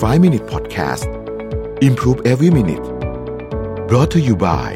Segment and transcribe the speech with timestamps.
[0.00, 1.04] 5 Minute Podcast
[1.82, 2.82] Improve Every Minute
[3.86, 4.70] brought to you by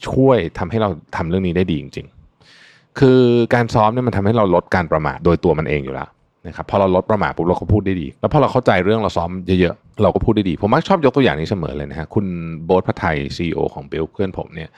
[0.08, 2.06] ช่วยทำให้เราทำเรื่องนี้ได้ดีจริง
[2.52, 3.20] ๆ คือ
[3.55, 6.08] การซ้อมเนี่ยมันทำให้เราลดการประมาทโดยตัวมันเองอยู่แล้ว
[6.46, 9.30] นะครับพอเราลดประมาทปุ๊บเราก็พูดได้ดี แล้วพอเราเข้าใจเรื่องเราซ้อม
[9.61, 12.27] เยอะๆเราก็พูดได้ดี ผมมักชอบยกตัวอย่างนี้เสมอเลยนะฮะคุณ
[12.64, 14.70] โบ๊ทพัทไทย CEO ของเบลเพื่อนผมเนี่ย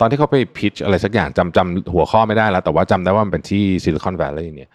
[0.00, 4.70] ตอนที่เขาไป pitch อะไรสักอย่างจำจำหัวข้อไม่ได้แล้ว แต่ว่าจำได้ว่ามันเป็นที่ Silicon Valley เนี่ย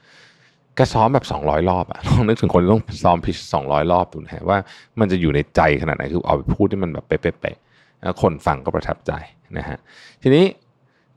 [0.76, 4.58] แกซ้อมแบบ 200 รอบอะลองนึกถึงคนต้องซ้อม pitch 200 รอบดูนะฮะว่า
[5.00, 9.12] มันจะอยู่ในใจขนาดไหนคือเอาไปพูดที่มันแบบเป๊ะๆแล้วคนฟังก็ประทับใจ
[9.58, 9.78] นะฮะ
[10.24, 10.46] ทีนี้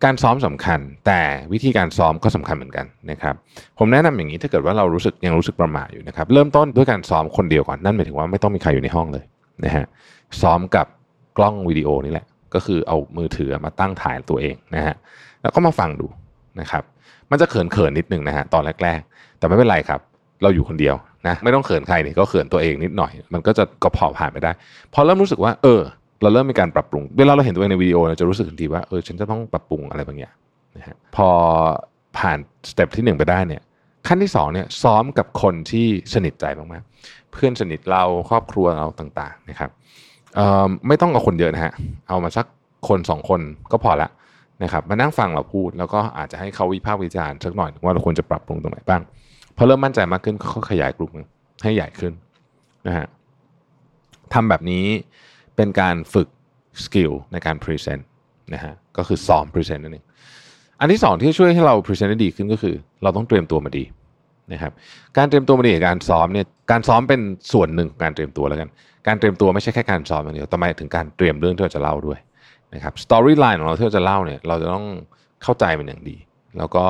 [0.04, 1.20] การซ้อมสำคัญ แต่
[1.52, 3.34] วิธีการซ้อมก็สำคัญเหมือนกันนะครับ
[3.78, 9.24] ผมแนะนำอย่างนี้ถ้าเกิดว่าเรารู้สึกยังรู้สึกประหม่าอยู่นะครับเริ่มต้นด้วยการซ้อมคนเดียวก่อนนั่นหมายถึงว่าไม่ต้องมีใครอยู่ในห้องเลย
[9.64, 9.84] นะฮะ
[10.42, 10.86] ซ้อมกับ
[11.38, 14.96] กล้องวิดีโอนี่แหละ ก็คือเอามือถือมาตั้งถ่ายตัวเองนะฮะ
[15.42, 16.06] แล้วก็มาฟังดู
[16.60, 16.82] นะครับ
[17.30, 20.00] มันจะเขินเขินนิดนึงนะฮะตอนแรก ๆ แต่ไม่เป็นไรครับ
[20.42, 20.94] เราอยู่คนเดียว
[21.26, 24.52] นะไม่ต้องเขินใครนี่ก็เขินตัวเองนิดหน่อย มันก็จะก็พอผ่านไปได้
[24.94, 25.80] พอเริ่มรู้สึกว่า เออ
[26.22, 30.34] เราเริ่มมีการปรับปรุงเวลาเราเห็นตัวเองในวิดีโอเราจะรู้สึกทันทีว่าเออฉันจะต้องปรับปรุงอะไรบางอย่าง
[30.76, 31.28] นะฮะพอ
[32.18, 32.38] ผ่าน
[32.70, 33.62] สเต็ปที่1ไปได้เนี่ย
[34.06, 39.70] ขั้นที่2เนี่ยซ้อมกับคนที่สนิทใจมากๆเพื่อนสนิทเราครอบครัวเราต่างๆนะครับ
[40.88, 41.72] ไม่ต้องเอาคนเยอะนะฮะ
[42.08, 42.46] เอามาสัก
[42.88, 43.40] คนสองคน
[43.72, 44.08] ก็พอละ
[44.62, 49.02] นะครับมานั่งฟังเราพูด แล้วก็อาจจะให้เขาวิพากษ์วิจารณ์สักหน่อยว่าเราควรจะปรับปรุงตรงไหนบ้าง
[49.56, 51.10] พอเริ่มมั่นใจมากขึ้นก็ขยายกลุ่ม
[51.62, 52.12] ให้ใหญ่ขึ้น
[52.86, 53.06] นะฮะ
[54.34, 54.84] ทำแบบนี้
[55.56, 56.28] เป็นการฝึก
[56.84, 58.08] skill ในการ present
[58.54, 60.04] นะฮะก็คือซ้อม present นั่นเอง
[60.80, 63.84] อันที่สองที่ช่วยให้เรา present ได้ดีขึ้นก็คือ เราต้องเตรียมตัวมาดี
[64.52, 64.72] นะครับ
[65.16, 67.20] การเตรียมตัวมาดีกับการซ้อมเนี่ยการซ้อมเป็น
[67.52, 68.68] ส่วนหนึ่งของการเตรียมตัวแล้วกัน
[69.06, 72.18] การเตรียมตัวไม่ใช่แค่การซ้อมอย่างเดียวแต่หมายถึงการเตรียมเรื่องที่เราจะเล่าด้วย
[72.74, 74.84] นะครับ storyline ของเราที่เราจะเล่าเนี่ยเราจะต้อง
[75.42, 76.16] เข้าใจมันอย่างดี
[76.58, 76.84] แล้วก็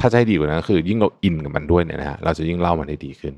[0.00, 3.34] ถ้าจะให้ดีกว่านั้นก็คือยิ่งเรา in กับมันด้วยเนี่ยนะฮะเราจะยิ่งเล่ามันได้ดีขึ้น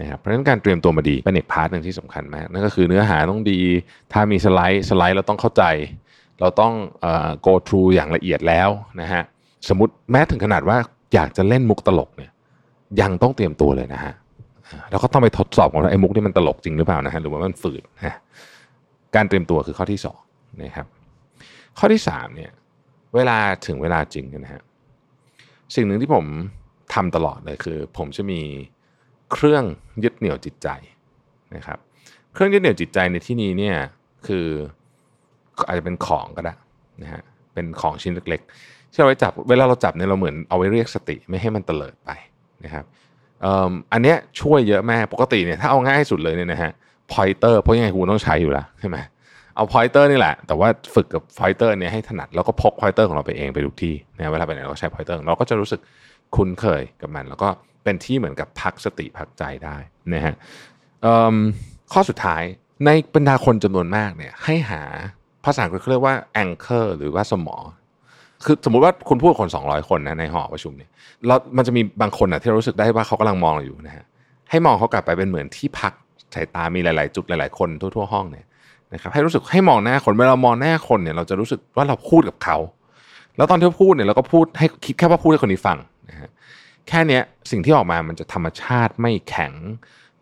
[0.00, 3.58] นะครับเพราะฉะนั้นการเตรียมตัวมาดีเป็นอีก part หนึ่งที่สำคัญมากนั่นก็คือเนื้อหาต้องดี
[4.12, 5.64] ถ้ามีสไลด์สไลด์เราต้องเข้าใจ
[6.40, 8.68] เราต้องเอ่อ go through อย่างละเอียดแล้ว
[9.00, 9.22] นะฮะ
[9.68, 10.76] สมมติแม้ถึงขนาดว่า
[11.14, 12.30] อยากจะเล่นมุกตลกเนี่ย
[13.00, 14.14] ยังต้องเตรียมตัวเลยนะฮะ
[14.90, 18.16] แล้วก็ต้องไปทดสอบกันว่าไอ้มุกนี่มันตลกจริงหรือเปล่านะฮะหรือว่ามันฝืดนะ
[19.14, 20.18] การเตรียมตัวคือข้อที่สอง
[20.62, 20.86] นะครับ
[21.78, 22.50] ข้อที่สามเนี่ย
[23.14, 24.62] เวลาถึงเวลาจริงนะฮะ
[25.74, 26.24] สิ่งหนึ่งที่ผม
[26.94, 28.40] ทำตลอดเลยคือ ผมจะมี
[29.32, 29.64] เครื่อง
[30.04, 30.68] ยึดเหนี่ยวจิตใจ
[31.56, 31.78] นะครับ
[32.34, 33.76] เครื่องยึดเหนี่ยวจิตใจในที่นี้เนี่ย
[34.26, 34.46] คือ
[35.66, 36.54] อาจจะเป็นของก็ได้
[37.02, 37.22] นะฮะ
[37.54, 42.10] เป็นของชิ้นเล็กๆที่เราไว้จับเวลาเราจับเนี่ยเราเหมือนเอาไว้เรียกสติไม่ให้มันเตลิดไป
[42.64, 42.84] นะครับ
[43.92, 46.72] อันเนี้ยช่วยเยอะแม่ปกติเนี่ยถ้าเอาง่ายสุดเลยเนี่ยนะฮะ
[47.12, 48.96] pointer เพราะยังไงคุณต้องใช้อยู่แล้วใช่ไหม
[49.56, 55.80] เอา pointer นี่แหละ แต่ว่าฝึกกับ pointer เนี่ยให้ถนัดแล้วก็พก pointer ของเราไปเองไปทุกที่นะเวลาไปไหนเราก็ใช้ pointer เราก็จะรู้สึก
[56.36, 57.48] คุ้นเคยกับมัน แล้วก็
[57.84, 59.76] เป็นที่เหมือนกับพักสติพักใจได้
[60.12, 60.34] นะฮะ
[61.92, 62.42] ข้อสุดท้าย
[62.84, 64.82] ในบรรดาคนจำนวนมากเนี่ยให้หา
[65.44, 67.56] ภาษาอังกฤษเรียกว่า anchor หรือว่าสมอ
[68.44, 70.90] คือสมมุติว่าคุณพูดคน 200 คนนะในหอประชุมเนี่ย
[71.26, 74.04] แล้วมันจะมีบางคนนะที่รู้สึกได้ว่าเขากำลังมองเราอยู่นะฮะ
[74.50, 75.92] ให้มองเขากลับไปเป็นเหมือนที่พัก
[76.34, 78.44] สายตามีหลาย ๆ จุดหลาย ๆ คนทั่ว ๆ ห้องเนี่ย
[78.92, 82.56] นะครับให้รู้สึกให้มองหน้าคนเวลามองหน้าคนเนี่ยเราจะรู้สึกว่าเราพูดกับเขา
[83.36, 85.78] แล้วตอนที่พูดเนี่ยเราก็พูดให้คิดแค่ว่าพูดให้คนนี้ฟัง
[86.10, 86.28] นะฮะ
[86.88, 87.20] แค่นี้
[87.50, 89.52] สิ่งที่ออกมามันจะธรรมชาติไม่แข็ง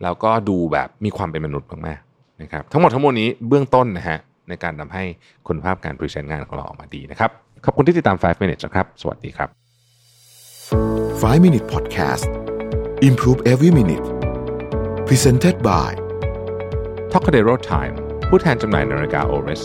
[0.03, 4.19] แล้วก็ดูแบบมีความเป็นมนุษย์มากๆนะครับทั้งหมดทั้งมวลนี้เบื้องต้นนะฮะ
[4.49, 5.05] ในการทำให้
[5.47, 7.31] คุณภาพการพรีเซนต์งานของเราออกมาดีนะครับ
[7.64, 9.49] ขอบคุณที่ติดตาม 5 minutes นะครับ สวัสดีครับ
[11.22, 12.25] 5 Minute Podcast
[13.08, 14.06] Improve Every Minute
[15.08, 15.90] Presented by
[17.12, 17.94] t o c a d e r o Time
[18.28, 19.62] ผู้แทนจำหน่ายนาฬิกา Oris